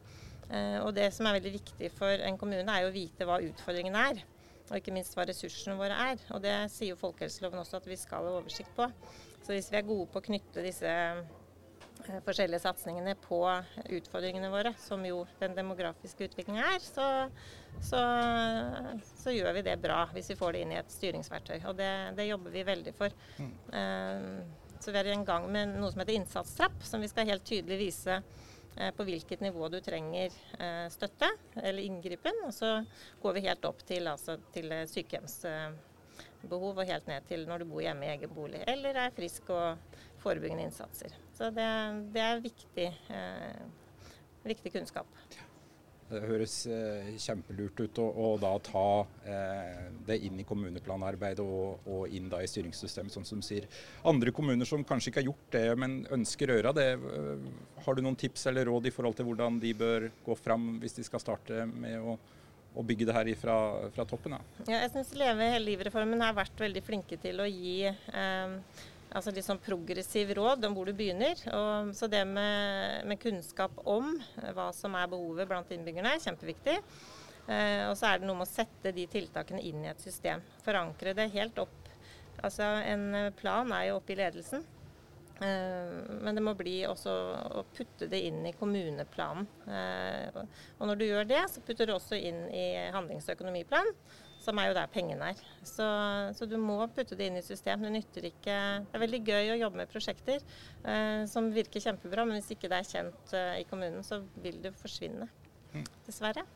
Eh, 0.47 0.79
og 0.79 0.95
det 0.95 1.11
som 1.15 1.27
er 1.27 1.41
veldig 1.41 1.57
viktig 1.59 1.91
for 1.97 2.23
en 2.23 2.39
kommune, 2.39 2.71
er 2.71 2.87
jo 2.87 2.93
å 2.93 2.95
vite 2.95 3.27
hva 3.27 3.41
utfordringen 3.43 3.99
er. 3.99 4.23
Og 4.71 4.79
ikke 4.79 4.95
minst 4.95 5.17
hva 5.19 5.27
ressursene 5.29 5.77
våre 5.79 5.99
er. 6.13 6.23
Og 6.35 6.43
det 6.45 6.55
sier 6.73 6.95
jo 6.95 7.01
folkehelseloven 7.01 7.63
også 7.65 7.81
at 7.81 7.91
vi 7.91 7.99
skal 7.99 8.27
ha 8.27 8.39
oversikt 8.39 8.73
på. 8.77 8.87
Så 9.43 9.55
hvis 9.57 9.71
vi 9.73 9.81
er 9.81 9.89
gode 9.89 10.07
på 10.13 10.21
å 10.21 10.27
knytte 10.31 10.65
disse 10.65 10.95
Eh, 12.09 12.21
forskjellige 12.25 12.63
satsingene 12.63 13.15
på 13.21 13.41
utfordringene 13.97 14.51
våre, 14.53 14.73
som 14.81 15.03
jo 15.05 15.23
den 15.41 15.55
demografiske 15.57 16.29
utviklingen 16.29 16.63
er, 16.65 16.79
så, 16.83 17.07
så, 17.85 18.01
så, 19.21 19.35
gjør 19.35 19.53
vi 19.59 19.65
det 19.67 19.77
bra 19.83 20.03
hvis 20.15 20.33
vi 20.33 20.39
får 20.39 20.55
det 20.55 20.63
inn 20.65 20.75
i 20.75 20.81
et 20.81 20.95
styringsverktøy. 20.95 21.59
Og 21.71 21.77
det, 21.79 21.91
det 22.19 22.29
jobber 22.31 22.55
vi 22.55 22.67
veldig 22.67 22.95
for. 22.97 23.17
Mm. 23.39 23.53
Uh, 23.75 24.79
så 24.81 24.95
vi 24.95 25.01
er 25.03 25.11
i 25.13 25.19
gang 25.29 25.49
med 25.53 25.75
noe 25.77 25.91
som 25.93 26.01
heter 26.01 26.17
innsatstrapp, 26.17 26.79
som 26.89 27.03
vi 27.05 27.11
skal 27.11 27.29
helt 27.29 27.45
tydelig 27.45 27.77
vise 27.83 28.21
på 28.97 29.05
hvilket 29.05 29.41
nivå 29.45 29.69
du 29.69 29.81
trenger 29.85 30.31
uh, 30.57 30.87
støtte 30.93 31.29
eller 31.59 31.83
inngripen. 31.83 32.37
Og 32.47 32.55
så 32.55 32.85
går 33.23 33.33
vi 33.37 33.47
helt 33.49 33.65
opp 33.69 33.83
til, 33.89 34.09
altså, 34.09 34.37
til 34.55 34.73
sykehjemsbehov 34.89 36.79
og 36.79 36.87
helt 36.89 37.11
ned 37.11 37.27
til 37.29 37.45
når 37.49 37.59
du 37.61 37.67
bor 37.73 37.83
hjemme 37.85 38.07
i 38.07 38.13
egen 38.15 38.33
bolig 38.35 38.63
eller 38.71 38.93
er 39.05 39.17
frisk 39.17 39.51
og 39.53 39.99
forebyggende 40.23 40.69
innsatser. 40.69 41.15
Så 41.37 41.51
det, 41.55 41.69
det 42.15 42.25
er 42.25 42.43
viktig, 42.45 42.89
eh, 43.09 43.63
viktig, 44.45 44.73
kunnskap. 44.73 45.09
Det 46.11 46.21
høres 46.27 46.55
eh, 46.67 47.13
kjempelurt 47.23 47.81
ut 47.85 48.01
å, 48.03 48.31
da 48.43 48.51
ta 48.67 48.87
eh, 49.25 49.85
det 50.09 50.19
inn 50.27 50.41
i 50.43 50.47
kommuneplanarbeidet 50.49 51.45
og, 51.45 51.87
og, 51.87 52.03
inn 52.11 52.27
da 52.33 52.41
i 52.43 52.49
styringssystemet, 52.51 53.15
sånn 53.15 53.29
som 53.29 53.43
du 53.43 53.47
sier. 53.47 53.69
Andre 54.11 54.35
kommuner 54.35 54.67
som 54.69 54.83
kanskje 54.87 55.13
ikke 55.13 55.23
har 55.23 55.29
gjort 55.31 55.55
det, 55.55 55.65
men 55.79 56.01
ønsker 56.19 56.51
å 56.51 56.59
gjøre 56.59 56.75
det, 56.81 56.89
eh, 56.99 57.47
har 57.87 57.97
du 57.97 58.03
noen 58.03 58.19
tips 58.19 58.49
eller 58.51 58.67
råd 58.71 58.91
i 58.91 58.95
forhold 58.95 59.21
til 59.21 59.31
hvordan 59.31 59.63
de 59.63 59.73
bør 59.79 60.11
gå 60.27 60.39
fram 60.41 60.73
hvis 60.83 60.99
de 60.99 61.07
skal 61.07 61.23
starte 61.23 61.65
med 61.71 61.99
å 62.03 62.19
å 62.71 62.85
bygge 62.87 63.09
det 63.09 63.15
her 63.17 63.31
fra, 63.39 63.57
fra 63.91 64.07
toppen 64.07 64.37
Da. 64.37 64.41
Ja, 64.69 64.79
jeg 64.85 64.93
syns 64.95 65.11
Leve 65.19 65.49
hele 65.55 65.65
livet-reformen 65.73 66.23
har 66.23 66.37
vært 66.37 66.61
veldig 66.63 66.83
flinke 66.87 67.19
til 67.19 67.43
å 67.43 67.49
gi 67.51 67.89
eh, 67.91 68.53
altså 69.11 69.33
litt 69.35 69.47
sånn 69.47 69.61
progressiv 69.63 70.33
råd 70.39 70.67
om 70.69 70.77
hvor 70.77 70.89
du 70.89 70.95
begynner. 70.97 71.39
Og, 71.57 71.93
så 71.97 72.09
det 72.11 72.23
med, 72.29 73.07
med, 73.09 73.21
kunnskap 73.23 73.81
om 73.85 74.13
hva 74.55 74.71
som 74.77 74.95
er 74.99 75.11
behovet 75.11 75.51
blant 75.51 75.71
innbyggerne, 75.75 76.15
er 76.15 76.25
kjempeviktig. 76.25 76.77
Eh, 77.51 77.87
og 77.89 77.97
så 77.99 78.11
er 78.11 78.21
det 78.21 78.29
noe 78.29 78.39
med 78.39 78.47
å 78.47 78.51
sette 78.51 78.95
de 78.95 79.07
tiltakene 79.11 79.63
inn 79.67 79.85
i 79.85 79.91
et 79.91 80.03
system. 80.03 80.45
Forankre 80.65 81.17
det 81.19 81.31
helt 81.35 81.59
opp. 81.63 81.79
Altså 82.41 82.65
En 82.89 83.33
plan 83.37 83.69
er 83.77 83.91
jo 83.91 83.99
oppe 83.99 84.15
i 84.15 84.21
ledelsen. 84.21 84.65
Eh, 85.41 85.93
men 86.21 86.37
det 86.37 86.45
må 86.45 86.55
bli 86.57 86.79
også 86.87 87.17
å 87.61 87.67
putte 87.75 88.09
det 88.13 88.23
inn 88.29 88.45
i 88.47 88.55
kommuneplanen. 88.57 89.49
Eh, 89.67 90.41
og 90.79 90.91
når 90.91 91.01
du 91.01 91.07
gjør 91.09 91.31
det, 91.31 91.45
så 91.51 91.65
putter 91.65 91.89
du 91.89 91.97
også 91.97 92.19
inn 92.21 92.45
i 92.53 92.67
handlings- 92.95 93.29
og 93.29 93.39
økonomiplan 93.39 93.95
som 94.41 94.59
er 94.61 94.71
jo 94.71 94.77
der 94.77 94.91
pengene 94.93 95.33
er. 95.33 95.43
Så, 95.67 95.87
så, 96.37 96.49
du 96.49 96.57
må 96.61 96.79
putte 96.95 97.19
det 97.19 97.29
inn 97.29 97.39
i 97.41 97.45
system. 97.45 97.85
Det 97.85 97.93
nytter 97.95 98.29
ikke 98.31 98.57
Det 98.87 98.97
er 98.97 99.05
veldig 99.05 99.21
gøy 99.27 99.53
å 99.55 99.59
jobbe 99.65 99.83
med 99.83 99.93
prosjekter 99.93 100.39
eh, 100.41 101.27
som 101.31 101.51
virker 101.55 101.85
kjempebra, 101.85 102.25
men 102.29 102.41
hvis 102.41 102.55
ikke 102.57 102.71
det 102.73 102.81
er 102.81 102.89
kjent 102.89 103.37
eh, 103.37 103.61
i 103.61 103.69
kommunen, 103.69 104.03
så 104.07 104.23
vil 104.41 104.61
det 104.65 104.73
forsvinne. 104.81 105.29
Mm. 105.75 105.85
Dessverre. 106.07 106.47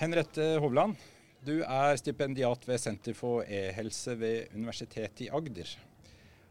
Henriette 0.00 0.54
Hovland, 0.62 0.96
du 1.44 1.58
er 1.60 1.98
stipendiat 2.00 2.64
ved 2.68 2.80
Senter 2.80 3.16
for 3.16 3.44
e-helse 3.44 4.14
ved 4.16 4.54
Universitetet 4.56 5.26
i 5.26 5.30
Agder. 5.36 5.76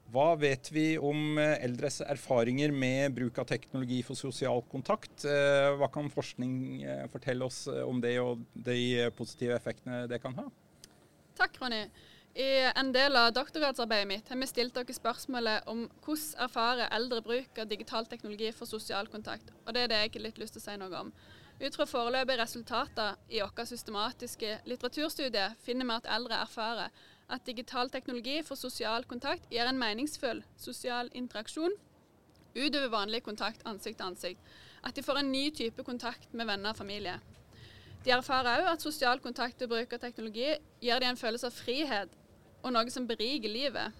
Hva 0.10 0.34
vet 0.40 0.72
vi 0.74 0.96
om 0.98 1.38
eh, 1.38 1.60
eldres 1.66 2.00
erfaringer 2.02 2.72
med 2.74 3.14
bruk 3.14 3.38
av 3.42 3.46
teknologi 3.50 4.00
for 4.06 4.18
sosial 4.18 4.64
kontakt? 4.72 5.26
Eh, 5.28 5.70
hva 5.78 5.90
kan 5.94 6.10
forskning 6.10 6.54
eh, 6.82 7.04
fortelle 7.14 7.46
oss 7.46 7.68
om 7.68 8.00
det 8.02 8.16
og 8.22 8.42
de 8.54 9.10
positive 9.18 9.58
effektene 9.60 10.08
det 10.10 10.22
kan 10.24 10.34
ha? 10.40 10.48
Takk, 11.38 11.60
Ronny. 11.62 11.84
I 12.40 12.50
en 12.78 12.90
del 12.94 13.18
av 13.20 13.34
doktorgradsarbeidet 13.36 14.08
mitt 14.10 14.32
har 14.32 14.40
vi 14.40 14.48
stilt 14.50 14.74
dere 14.78 14.96
spørsmålet 14.96 15.70
om 15.70 15.86
hvordan 16.06 16.46
erfarer 16.46 16.92
eldre 16.96 17.22
bruk 17.26 17.62
av 17.62 17.70
digital 17.70 18.10
teknologi 18.10 18.50
for 18.56 18.70
sosial 18.70 19.10
kontakt, 19.12 19.54
og 19.66 19.74
det 19.76 19.86
er 19.86 19.92
det 19.92 20.02
jeg 20.02 20.14
har 20.16 20.26
litt 20.26 20.42
lyst 20.42 20.58
til 20.58 20.64
å 20.64 20.66
si 20.66 20.78
noe 20.80 21.04
om. 21.04 21.14
Ut 21.60 21.76
fra 21.76 21.90
foreløpige 21.90 22.40
resultater 22.40 23.18
i 23.30 23.42
vår 23.44 23.66
systematiske 23.68 24.62
litteraturstudie 24.70 25.50
finner 25.66 25.90
vi 25.90 25.98
at 25.98 26.12
eldre 26.16 26.38
erfarer 26.46 26.94
at 27.30 27.46
digital 27.46 27.90
teknologi 27.90 28.40
for 28.46 28.58
sosial 28.58 29.06
kontakt 29.06 29.50
gir 29.52 29.68
en 29.70 29.80
meningsfull 29.80 30.42
sosial 30.58 31.12
interaksjon 31.14 31.76
utover 32.56 32.90
vanlig 32.90 33.22
kontakt 33.24 33.62
ansikt 33.70 34.00
til 34.00 34.10
ansikt. 34.10 34.42
At 34.84 34.96
de 34.96 35.04
får 35.04 35.22
en 35.22 35.32
ny 35.32 35.50
type 35.54 35.84
kontakt 35.84 36.34
med 36.34 36.48
venner 36.50 36.74
og 36.74 36.80
familie. 36.80 37.20
De 38.06 38.14
erfarer 38.16 38.64
òg 38.64 38.74
at 38.74 38.84
sosial 38.84 39.20
kontakt 39.20 39.62
og 39.62 39.74
bruk 39.74 39.94
av 39.94 40.02
teknologi 40.02 40.54
gir 40.82 41.02
dem 41.04 41.14
en 41.14 41.20
følelse 41.20 41.50
av 41.50 41.56
frihet 41.56 42.14
og 42.64 42.72
noe 42.74 42.92
som 42.92 43.08
beriker 43.08 43.52
livet. 43.52 43.92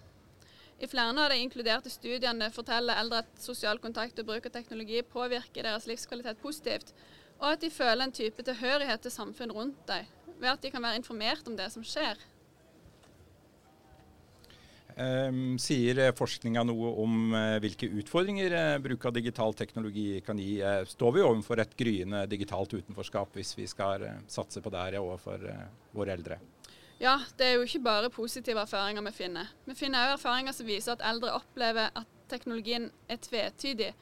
I 0.80 0.88
flere 0.88 1.12
av 1.12 1.28
de 1.28 1.36
inkluderte 1.36 1.92
studiene 1.92 2.48
forteller 2.52 2.96
eldre 2.96 3.20
at 3.20 3.42
sosial 3.42 3.78
kontakt 3.78 4.18
og 4.18 4.30
bruk 4.30 4.48
av 4.48 4.54
teknologi 4.54 5.02
påvirker 5.04 5.66
deres 5.66 5.86
livskvalitet 5.90 6.40
positivt, 6.40 6.94
og 7.40 7.52
at 7.52 7.60
de 7.60 7.70
føler 7.72 8.06
en 8.06 8.16
type 8.16 8.44
tilhørighet 8.44 9.04
til 9.04 9.12
samfunnet 9.12 9.56
rundt 9.56 9.82
dem, 9.88 10.08
ved 10.40 10.48
at 10.54 10.62
de 10.62 10.70
kan 10.72 10.82
være 10.82 11.02
informert 11.02 11.48
om 11.48 11.56
det 11.56 11.68
som 11.72 11.84
skjer. 11.84 12.16
Um, 14.96 15.58
sier 15.60 15.98
forskninga 16.16 16.62
noe 16.66 16.92
om 17.02 17.34
uh, 17.34 17.58
hvilke 17.62 17.88
utfordringer 18.00 18.54
uh, 18.54 18.78
bruk 18.82 19.04
av 19.08 19.14
digital 19.16 19.54
teknologi 19.56 20.20
kan 20.26 20.38
gi? 20.40 20.58
Uh, 20.62 20.82
står 20.88 21.14
vi 21.16 21.24
overfor 21.24 21.62
et 21.62 21.76
gryende 21.78 22.24
digitalt 22.30 22.74
utenforskap 22.74 23.36
hvis 23.38 23.52
vi 23.58 23.68
skal 23.70 24.06
satse 24.30 24.62
på 24.64 24.72
det 24.74 24.98
overfor 25.00 25.44
våre 25.96 26.16
eldre? 26.16 26.40
Ja, 27.00 27.14
det 27.38 27.46
er 27.46 27.54
jo 27.56 27.64
ikke 27.64 27.84
bare 27.86 28.10
positive 28.12 28.60
erfaringer 28.60 29.04
vi 29.06 29.14
finner. 29.16 29.52
Vi 29.64 29.76
finner 29.78 30.10
òg 30.10 30.18
erfaringer 30.18 30.52
som 30.52 30.68
viser 30.68 30.96
at 30.96 31.06
eldre 31.08 31.32
opplever 31.38 31.94
at 31.96 32.18
teknologien 32.28 32.90
er 33.08 33.22
tvetydig. 33.24 33.94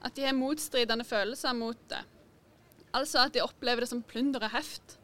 At 0.00 0.16
de 0.16 0.24
har 0.24 0.38
motstridende 0.38 1.04
følelser 1.04 1.52
mot 1.58 1.82
det. 1.92 2.00
Altså 2.96 3.26
at 3.26 3.34
de 3.36 3.44
opplever 3.44 3.84
det 3.84 3.90
som 3.90 4.00
plunder 4.00 4.46
og 4.46 4.54
heft. 4.54 4.96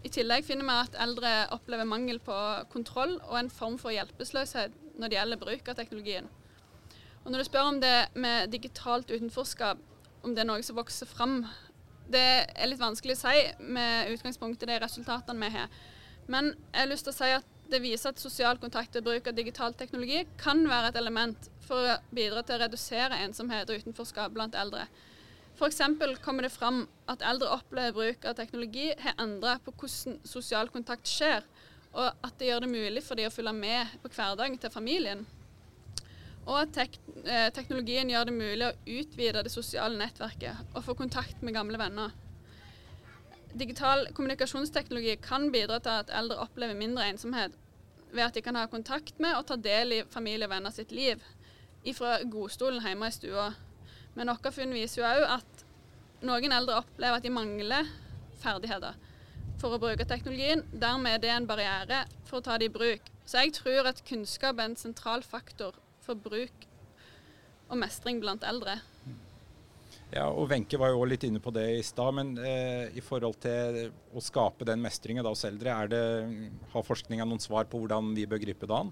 I 0.00 0.08
tillegg 0.08 0.46
finner 0.46 0.64
vi 0.64 0.76
at 0.80 0.98
eldre 1.04 1.30
opplever 1.52 1.88
mangel 1.88 2.20
på 2.24 2.36
kontroll 2.72 3.18
og 3.20 3.36
en 3.36 3.50
form 3.52 3.76
for 3.80 3.92
hjelpeløshet 3.92 4.76
når 4.96 5.10
det 5.10 5.18
gjelder 5.18 5.40
bruk 5.40 5.68
av 5.68 5.76
teknologien. 5.76 6.28
Og 7.24 7.32
Når 7.32 7.38
du 7.38 7.44
spør 7.44 7.68
om 7.68 7.80
det 7.80 8.08
med 8.16 8.48
digitalt 8.52 9.10
utenforskap, 9.10 9.78
om 10.24 10.34
det 10.34 10.42
er 10.42 10.48
noe 10.48 10.64
som 10.64 10.76
vokser 10.76 11.08
fram, 11.08 11.42
det 12.10 12.24
er 12.48 12.68
litt 12.68 12.80
vanskelig 12.80 13.16
å 13.18 13.20
si 13.20 13.36
med 13.60 14.10
utgangspunkt 14.14 14.62
i 14.64 14.70
de 14.70 14.78
resultatene 14.80 15.44
vi 15.44 15.52
har. 15.58 15.68
Men 16.30 16.54
jeg 16.72 16.80
har 16.80 16.90
lyst 16.90 17.06
til 17.06 17.14
å 17.14 17.18
si 17.18 17.30
at 17.36 17.56
det 17.70 17.82
viser 17.84 18.10
at 18.10 18.22
sosial 18.22 18.58
kontakt 18.58 18.96
og 18.98 19.06
bruk 19.06 19.28
av 19.30 19.36
digital 19.36 19.76
teknologi 19.78 20.24
kan 20.40 20.64
være 20.66 20.90
et 20.90 20.98
element 20.98 21.50
for 21.62 21.92
å 21.92 21.98
bidra 22.14 22.42
til 22.42 22.56
å 22.56 22.64
redusere 22.64 23.20
ensomhet 23.26 23.70
og 23.70 23.84
utenforskap 23.84 24.32
blant 24.34 24.56
eldre. 24.58 24.88
F.eks. 25.60 25.80
kommer 26.24 26.42
det 26.42 26.54
fram 26.54 26.86
at 27.04 27.20
eldre 27.20 27.50
opplever 27.52 27.92
bruk 27.92 28.22
av 28.24 28.38
teknologi 28.38 28.86
har 28.96 29.18
endret 29.20 29.60
på 29.66 29.74
hvordan 29.76 30.16
sosial 30.24 30.70
kontakt 30.72 31.04
skjer, 31.10 31.44
og 31.92 32.06
at 32.24 32.38
det 32.40 32.48
gjør 32.48 32.64
det 32.64 32.70
mulig 32.70 33.02
for 33.04 33.20
dem 33.20 33.28
å 33.28 33.34
følge 33.34 33.52
med 33.58 33.92
på 34.00 34.08
hverdagen 34.14 34.56
til 34.62 34.72
familien. 34.72 35.26
Og 36.46 36.56
at 36.62 36.72
tek 36.78 36.96
eh, 37.26 37.50
teknologien 37.52 38.08
gjør 38.08 38.30
det 38.30 38.36
mulig 38.38 38.70
å 38.70 38.72
utvide 38.88 39.44
det 39.44 39.52
sosiale 39.52 40.00
nettverket 40.00 40.72
og 40.72 40.86
få 40.86 40.96
kontakt 40.96 41.44
med 41.44 41.58
gamle 41.58 41.76
venner. 41.76 42.16
Digital 43.52 44.06
kommunikasjonsteknologi 44.16 45.18
kan 45.20 45.50
bidra 45.52 45.76
til 45.84 46.06
at 46.06 46.14
eldre 46.22 46.40
opplever 46.40 46.78
mindre 46.78 47.10
ensomhet 47.12 47.52
ved 48.14 48.30
at 48.30 48.32
de 48.38 48.48
kan 48.48 48.56
ha 48.56 48.64
kontakt 48.70 49.20
med 49.20 49.36
og 49.36 49.50
ta 49.50 49.60
del 49.60 49.98
i 49.98 50.04
familie 50.08 50.48
og 50.48 50.54
venner 50.54 50.72
sitt 50.72 50.94
liv 50.94 51.20
ifra 51.84 52.22
godstolen 52.24 52.80
hjemme 52.80 53.12
i 53.12 53.20
stua. 53.20 53.50
Men 54.16 54.30
noen 54.30 54.54
funn 54.54 54.74
viser 54.74 55.02
jo 55.02 55.08
òg 55.08 55.26
at 55.38 55.64
noen 56.26 56.52
eldre 56.52 56.80
opplever 56.82 57.20
at 57.20 57.24
de 57.26 57.32
mangler 57.32 57.88
ferdigheter 58.40 58.98
for 59.60 59.76
å 59.76 59.80
bruke 59.80 60.06
teknologien. 60.08 60.64
Dermed 60.72 61.14
er 61.14 61.22
det 61.22 61.32
en 61.34 61.48
barriere 61.48 62.04
for 62.28 62.40
å 62.40 62.44
ta 62.44 62.58
det 62.60 62.70
i 62.70 62.74
bruk. 62.74 63.06
Så 63.28 63.44
jeg 63.44 63.54
tror 63.60 63.90
at 63.90 64.02
kunnskap 64.08 64.58
er 64.58 64.70
en 64.70 64.78
sentral 64.78 65.24
faktor 65.26 65.76
for 66.04 66.18
bruk 66.18 66.66
og 67.70 67.78
mestring 67.78 68.18
blant 68.22 68.44
eldre. 68.46 68.80
Ja, 70.10 70.24
og 70.26 70.48
Wenche 70.50 70.78
var 70.80 70.90
jo 70.90 71.04
litt 71.06 71.22
inne 71.22 71.38
på 71.42 71.52
det 71.54 71.66
i 71.76 71.82
stad. 71.86 72.16
Men 72.16 72.32
eh, 72.42 72.88
i 72.98 73.02
forhold 73.04 73.38
til 73.44 73.92
å 74.16 74.22
skape 74.24 74.66
den 74.66 74.82
mestringen 74.82 75.26
hos 75.26 75.44
eldre, 75.46 75.76
det, 75.92 76.02
har 76.72 76.86
forskninga 76.86 77.28
noen 77.28 77.42
svar 77.42 77.68
på 77.70 77.78
hvordan 77.78 78.10
vi 78.16 78.26
bør 78.30 78.42
gripe 78.42 78.66
det 78.66 78.80
an? 78.80 78.90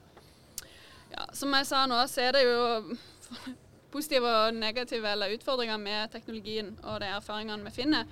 Ja, 1.10 1.26
Som 1.34 1.56
jeg 1.56 1.66
sa 1.66 1.82
nå, 1.90 1.98
så 2.06 2.28
er 2.28 2.38
det 2.38 2.44
jo 2.46 2.60
positive 3.92 4.28
og 4.28 4.54
negative 4.54 5.12
eller 5.12 5.34
utfordringer 5.36 5.78
med 5.80 6.12
teknologien 6.12 6.74
og 6.82 7.00
de 7.00 7.12
erfaringene 7.12 7.68
vi 7.68 7.76
finner. 7.80 8.10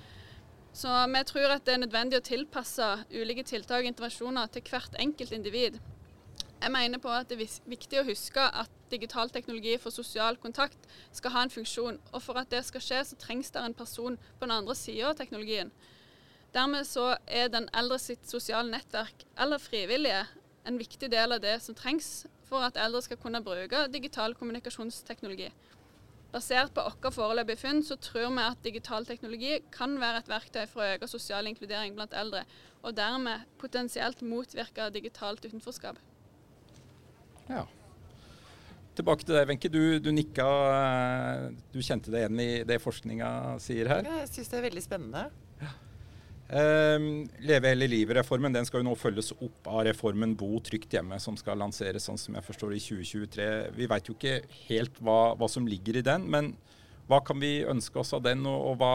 Så 0.77 0.93
vi 1.09 1.23
tror 1.25 1.53
at 1.55 1.67
det 1.67 1.75
er 1.75 1.85
nødvendig 1.85 2.19
å 2.21 2.25
tilpasse 2.25 2.87
ulike 3.15 3.45
tiltak 3.49 3.85
og 3.85 3.91
intervensjoner 3.91 4.51
til 4.53 4.65
hvert 4.69 4.99
enkelt 5.01 5.33
individ. 5.33 5.79
Jeg 6.61 6.73
mener 6.73 7.01
på 7.01 7.09
at 7.13 7.29
det 7.29 7.39
er 7.41 7.69
viktig 7.69 8.01
å 8.01 8.07
huske 8.09 8.41
at 8.41 8.73
digital 8.91 9.31
teknologi 9.31 9.77
for 9.81 9.93
sosial 9.93 10.37
kontakt 10.41 10.89
skal 11.13 11.35
ha 11.35 11.43
en 11.45 11.53
funksjon, 11.53 11.99
og 12.13 12.23
for 12.23 12.41
at 12.41 12.51
det 12.51 12.63
skal 12.65 12.85
skje, 12.85 13.03
så 13.05 13.19
trengs 13.21 13.53
det 13.53 13.63
en 13.63 13.77
person 13.77 14.17
på 14.17 14.47
den 14.47 14.55
andre 14.55 14.77
sida 14.79 15.11
av 15.11 15.19
teknologien. 15.19 15.73
Dermed 16.55 16.89
så 16.89 17.17
er 17.27 17.51
den 17.53 17.69
eldre 17.77 17.99
sitt 18.01 18.29
sosiale 18.31 18.71
nettverk 18.71 19.27
eller 19.37 19.61
frivillige 19.61 20.25
en 20.67 20.79
viktig 20.81 21.11
del 21.13 21.37
av 21.37 21.43
det 21.45 21.59
som 21.63 21.77
trengs 21.77 22.27
for 22.47 22.65
at 22.67 22.79
eldre 22.81 23.03
skal 23.05 23.19
kunne 23.21 23.43
bruke 23.45 23.87
digital 23.93 24.35
kommunikasjonsteknologi. 24.39 25.51
Basert 26.35 26.75
på 26.75 26.83
våre 26.83 27.13
foreløpige 27.15 27.61
funn 27.63 27.81
så 27.87 27.97
tror 28.03 28.33
vi 28.35 28.43
at 28.45 28.65
digital 28.65 29.07
teknologi 29.09 29.61
kan 29.73 29.95
være 30.01 30.21
et 30.23 30.29
verktøy 30.31 30.65
for 30.69 30.83
å 30.85 30.91
øke 30.97 31.09
sosial 31.09 31.49
inkludering 31.49 31.95
blant 31.97 32.15
eldre, 32.15 32.45
og 32.83 32.97
dermed 32.99 33.47
potensielt 33.59 34.23
motvirke 34.27 34.91
digitalt 34.95 35.47
utenforskap. 35.47 35.99
Ja. 37.49 37.65
Tilbake 38.97 39.27
til 39.27 39.37
deg, 39.37 39.49
Wenche. 39.51 39.71
Du, 39.71 39.99
du, 40.01 40.11
nikka. 40.15 40.47
Du 41.73 41.83
kjente 41.85 42.13
deg 42.13 42.25
igjen 42.25 42.41
i 42.41 42.51
det 42.69 42.79
forskninga 42.81 43.29
sier 43.63 43.91
her? 43.93 44.07
Ja, 44.09 44.23
jeg 44.23 44.31
syns 44.33 44.53
det 44.53 44.61
er 44.61 44.65
veldig 44.71 44.85
spennende. 44.85 45.27
Uh, 46.47 47.27
Leve 47.43 47.73
hele 47.73 47.89
livet-reformen 47.91 48.55
den 48.55 48.67
skal 48.69 48.79
jo 48.79 48.87
nå 48.87 48.93
følges 48.99 49.33
opp 49.35 49.67
av 49.67 49.83
reformen 49.89 50.37
Bo 50.39 50.61
trygt 50.63 50.93
hjemme, 50.95 51.19
som 51.23 51.35
skal 51.39 51.59
lanseres 51.59 52.07
sånn 52.07 52.21
som 52.21 52.39
jeg 52.39 52.47
forstår 52.47 52.77
i 52.77 52.83
2023. 52.85 53.49
Vi 53.75 53.89
veit 53.91 54.07
jo 54.07 54.15
ikke 54.15 54.39
helt 54.69 55.01
hva, 55.03 55.35
hva, 55.35 55.49
som 55.51 55.67
ligger 55.67 55.99
i 55.99 56.05
den, 56.07 56.29
men 56.31 56.53
hva 57.11 57.19
kan 57.27 57.39
vi 57.43 57.65
ønske 57.67 57.99
oss 57.99 58.15
av 58.15 58.23
den, 58.27 58.47
og, 58.47 58.61
og 58.71 58.79
hva, 58.79 58.95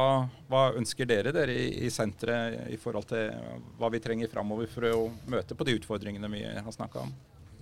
hva, 0.51 0.63
ønsker 0.79 1.07
dere 1.07 1.35
dere 1.35 1.55
i, 1.55 1.67
i 1.87 1.91
senteret 1.91 2.71
i 2.71 2.79
forhold 2.79 3.11
til 3.11 3.35
hva 3.79 3.91
vi 3.91 4.03
trenger 4.03 4.31
framover 4.31 4.71
for 4.71 4.87
å 4.87 5.03
møte 5.31 5.55
på 5.55 5.67
de 5.67 5.75
utfordringene 5.79 6.31
vi 6.31 6.45
har 6.47 6.75
snakka 6.75 7.03
om? 7.03 7.13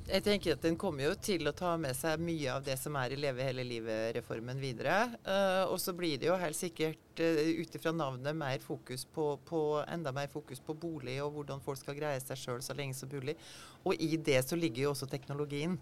Jeg 0.10 0.24
tenker 0.25 0.56
at 0.56 0.63
Den 0.63 0.78
kommer 0.80 1.06
jo 1.06 1.12
til 1.22 1.46
å 1.46 1.54
ta 1.54 1.75
med 1.78 1.94
seg 1.94 2.22
mye 2.24 2.50
av 2.56 2.63
det 2.66 2.80
som 2.82 2.96
er 2.98 3.13
i 3.13 3.18
Leve 3.20 3.46
hele 3.46 3.62
livet-reformen 3.68 4.58
videre. 4.58 4.96
Uh, 5.22 5.70
og 5.70 5.78
så 5.82 5.94
blir 5.94 6.18
det 6.18 6.32
jo 6.32 6.38
helt 6.39 6.58
sikkert 6.58 7.22
uh, 7.22 7.42
ut 7.60 7.78
ifra 7.78 7.94
navnet 7.94 8.38
mer 8.38 8.63
fokus 8.63 9.06
på, 9.06 9.36
på, 9.46 9.62
enda 9.86 10.13
mer 10.16 10.32
fokus 10.34 10.63
på 10.66 10.74
bolig 10.74 11.20
og 11.22 11.36
hvordan 11.38 11.62
folk 11.62 11.78
skal 11.78 11.98
greie 12.00 12.22
seg 12.24 12.42
sjøl 12.42 12.63
så 12.66 12.74
lenge 12.78 12.98
som 12.98 13.12
mulig. 13.13 13.38
Og 13.86 14.01
i 14.01 14.18
det 14.18 14.42
så 14.48 14.58
ligger 14.58 14.88
jo 14.88 14.94
også 14.96 15.10
teknologien. 15.12 15.78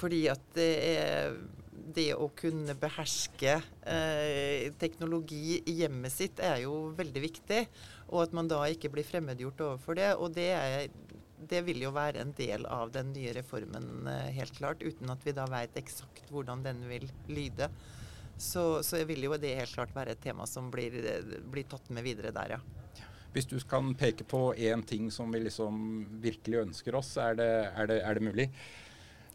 Fordi 0.00 0.22
at 0.32 0.44
det, 0.56 0.70
er, 0.88 1.36
det 1.92 2.08
å 2.16 2.30
kunne 2.32 2.72
beherske 2.80 3.58
eh, 3.84 4.70
teknologi 4.80 5.58
i 5.68 5.74
hjemmet 5.82 6.14
sitt 6.14 6.40
er 6.40 6.62
jo 6.64 6.94
veldig 6.96 7.24
viktig. 7.26 7.66
Og 8.08 8.22
at 8.24 8.36
man 8.36 8.48
da 8.48 8.62
ikke 8.72 8.88
blir 8.94 9.04
fremmedgjort 9.04 9.60
overfor 9.66 10.00
det. 10.00 10.14
Og 10.16 10.32
det 10.32 10.48
er 10.56 10.88
det 11.48 11.62
vil 11.66 11.82
jo 11.84 11.92
være 11.94 12.22
en 12.22 12.32
del 12.36 12.66
av 12.70 12.92
den 12.94 13.12
nye 13.14 13.32
reformen, 13.36 14.06
eh, 14.10 14.30
helt 14.36 14.54
klart. 14.56 14.82
Uten 14.82 15.10
at 15.12 15.24
vi 15.26 15.34
da 15.36 15.46
vet 15.50 15.76
eksakt 15.80 16.30
hvordan 16.32 16.62
den 16.64 16.84
vil 16.88 17.08
lyde. 17.28 17.68
Så, 18.38 18.82
så 18.82 19.02
vil 19.06 19.22
jo 19.26 19.36
det 19.38 19.54
helt 19.58 19.74
klart 19.74 19.92
være 19.94 20.16
et 20.16 20.22
tema 20.22 20.46
som 20.50 20.70
blir, 20.72 20.94
blir 21.52 21.68
tatt 21.68 21.90
med 21.94 22.06
videre 22.06 22.32
der, 22.34 22.56
ja. 22.56 22.62
Hvis 23.32 23.46
du 23.48 23.56
kan 23.64 23.94
peke 23.96 24.26
på 24.28 24.50
én 24.60 24.82
ting 24.84 25.06
som 25.10 25.30
vi 25.32 25.40
liksom 25.40 25.76
virkelig 26.20 26.66
ønsker 26.66 26.96
oss, 26.98 27.14
er 27.16 27.38
det, 27.38 27.52
er, 27.70 27.86
det, 27.88 28.00
er 28.04 28.18
det, 28.18 28.24
mulig? 28.26 28.44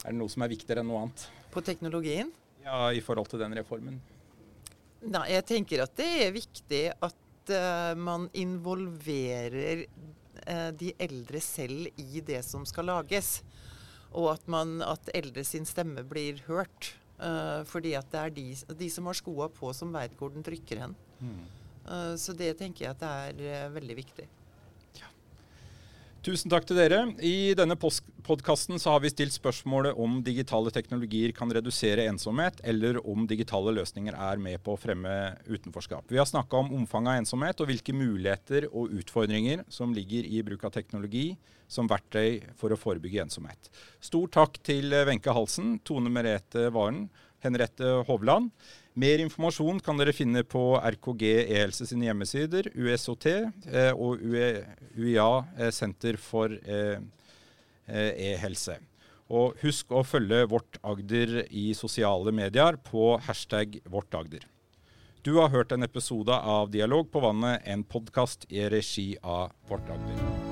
Er 0.04 0.12
det 0.12 0.20
noe 0.20 0.30
som 0.30 0.44
er 0.46 0.52
viktigere 0.52 0.84
enn 0.84 0.92
noe 0.92 1.08
annet? 1.08 1.24
På 1.54 1.64
teknologien? 1.66 2.30
Ja, 2.62 2.92
i 2.94 3.02
forhold 3.02 3.32
til 3.32 3.42
den 3.42 3.58
reformen. 3.58 3.98
Nei, 5.02 5.24
jeg 5.32 5.46
tenker 5.50 5.82
at 5.88 5.96
det 5.98 6.10
er 6.28 6.36
viktig 6.36 6.84
at 6.94 7.54
uh, 7.54 7.94
man 7.98 8.28
involverer 8.38 9.88
de 10.80 10.94
eldre 11.04 11.42
selv 11.44 11.90
i 12.00 12.22
det 12.24 12.40
som 12.46 12.64
skal 12.68 12.88
lages. 12.88 13.42
Og 14.16 14.30
at, 14.32 14.46
man, 14.48 14.78
at 14.86 15.12
eldre 15.18 15.44
sin 15.44 15.68
stemme 15.68 16.06
blir 16.08 16.40
hørt. 16.48 16.94
Uh, 17.18 17.66
fordi 17.66 17.96
at 17.98 18.10
det 18.14 18.20
er 18.22 18.34
de, 18.36 18.48
de 18.78 18.88
som 18.94 19.08
har 19.10 19.18
skoa 19.18 19.48
på, 19.50 19.72
som 19.74 19.94
veit 19.94 20.14
hvor 20.20 20.30
den 20.30 20.46
trykker 20.46 20.84
hen. 20.84 20.94
Mm. 21.18 21.40
Uh, 21.88 22.14
så 22.20 22.36
det 22.38 22.52
tenker 22.60 22.86
jeg 22.86 22.94
at 22.94 23.02
det 23.40 23.54
er 23.58 23.74
veldig 23.74 23.98
viktig. 23.98 24.28
Tusen 26.26 26.50
takk 26.52 26.66
til 26.68 26.80
dere. 26.80 27.04
I 27.24 27.54
denne 27.56 27.78
podkasten 27.78 28.80
har 28.82 29.02
vi 29.04 29.12
stilt 29.14 29.36
spørsmålet 29.36 29.98
om 30.02 30.18
digitale 30.26 30.72
teknologier 30.74 31.32
kan 31.36 31.52
redusere 31.54 32.08
ensomhet, 32.10 32.58
eller 32.68 32.98
om 33.08 33.28
digitale 33.30 33.72
løsninger 33.78 34.18
er 34.18 34.42
med 34.42 34.60
på 34.66 34.74
å 34.74 34.80
fremme 34.82 35.14
utenforskap. 35.48 36.10
Vi 36.10 36.20
har 36.20 36.28
snakka 36.28 36.60
om 36.60 36.74
omfanget 36.80 37.14
av 37.14 37.22
ensomhet 37.22 37.62
og 37.62 37.70
hvilke 37.70 37.96
muligheter 37.96 38.68
og 38.72 38.96
utfordringer 38.98 39.64
som 39.72 39.94
ligger 39.96 40.28
i 40.28 40.42
bruk 40.48 40.66
av 40.68 40.74
teknologi 40.76 41.30
som 41.72 41.88
verktøy 41.88 42.42
for 42.60 42.74
å 42.74 42.80
forebygge 42.80 43.24
ensomhet. 43.28 43.72
Stor 44.04 44.28
takk 44.34 44.60
til 44.66 44.92
Wenche 45.08 45.36
Halsen, 45.38 45.78
Tone 45.88 46.12
Merete 46.12 46.68
Varen, 46.76 47.06
Henriette 47.46 48.02
Hovland. 48.10 48.50
Mer 48.98 49.22
informasjon 49.22 49.78
kan 49.86 50.00
dere 50.00 50.14
finne 50.16 50.42
på 50.42 50.62
RKG 50.82 51.24
e-helse 51.44 51.86
sine 51.86 52.08
hjemmesider, 52.08 52.72
USOT 52.74 53.28
eh, 53.30 53.92
og 53.94 54.24
UiA 54.26 55.28
e, 55.28 55.68
eh, 55.68 55.70
Senter 55.76 56.18
for 56.18 56.56
eh, 56.58 56.98
e-helse. 57.86 58.80
Og 59.30 59.60
husk 59.62 59.94
å 59.94 60.02
følge 60.08 60.48
Vårt 60.50 60.82
Agder 60.82 61.44
i 61.52 61.68
sosiale 61.78 62.34
medier 62.34 62.82
på 62.90 63.14
hashtag 63.28 63.78
Vårt 63.86 64.18
Agder. 64.18 64.50
Du 65.22 65.36
har 65.44 65.54
hørt 65.54 65.76
en 65.76 65.86
episode 65.86 66.34
av 66.34 66.74
Dialog 66.74 67.12
på 67.14 67.22
vannet, 67.22 67.62
en 67.70 67.86
podkast 67.86 68.50
i 68.50 68.66
regi 68.72 69.12
av 69.22 69.54
Vårt 69.70 69.94
Agder. 69.94 70.47